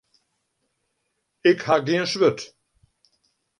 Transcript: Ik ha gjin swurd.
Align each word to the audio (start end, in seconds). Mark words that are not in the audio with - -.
Ik 1.49 1.59
ha 1.67 1.75
gjin 1.85 2.05
swurd. 2.11 2.39